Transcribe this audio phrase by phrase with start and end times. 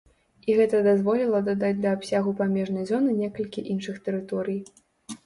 [0.51, 4.59] І гэта дазволіла дадаць да абсягу памежнай зоны некалькі іншых тэрыторый.